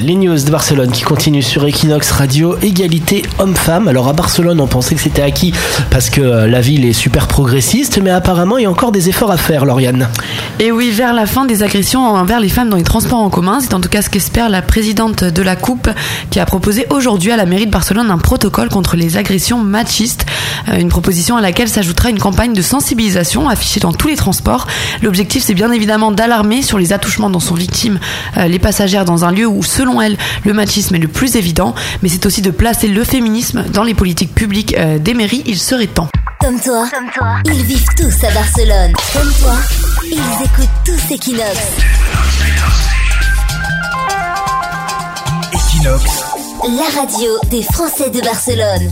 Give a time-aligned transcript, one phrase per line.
[0.00, 3.88] Les news de Barcelone qui continuent sur Equinox Radio, égalité homme-femme.
[3.88, 5.52] Alors à Barcelone, on pensait que c'était acquis
[5.90, 9.08] parce que euh, la ville est super progressiste, mais apparemment il y a encore des
[9.08, 10.08] efforts à faire, Lauriane.
[10.60, 13.58] Et oui, vers la fin des agressions envers les femmes dans les transports en commun,
[13.60, 15.90] c'est en tout cas ce qu'espère la présidente de la Coupe
[16.30, 20.26] qui a proposé aujourd'hui à la mairie de Barcelone un protocole contre les agressions machistes.
[20.68, 24.68] Euh, une proposition à laquelle s'ajoutera une campagne de sensibilisation affichée dans tous les transports.
[25.02, 27.98] L'objectif, c'est bien évidemment d'alarmer sur les attouchements dont sont victimes
[28.36, 31.74] euh, les passagères dans un lieu où, selon elle, le machisme est le plus évident,
[32.02, 35.42] mais c'est aussi de placer le féminisme dans les politiques publiques euh, des mairies.
[35.46, 36.08] Il serait temps.
[36.40, 36.86] Comme toi,
[37.46, 38.92] ils vivent tous à Barcelone.
[39.12, 39.54] Comme toi,
[40.04, 41.58] ils écoutent tous Equinox.
[45.52, 46.04] Equinox,
[46.64, 48.90] La radio des Français de Barcelone.